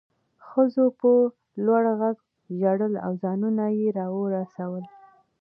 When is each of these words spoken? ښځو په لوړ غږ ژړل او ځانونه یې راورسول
ښځو 0.47 0.85
په 0.99 1.09
لوړ 1.65 1.83
غږ 1.99 2.17
ژړل 2.59 2.93
او 3.05 3.11
ځانونه 3.23 3.63
یې 3.79 3.87
راورسول 3.99 4.83